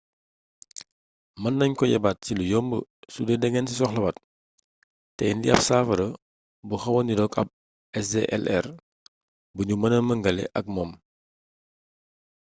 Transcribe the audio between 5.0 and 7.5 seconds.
te indi ab saafara bu xawa nirook ab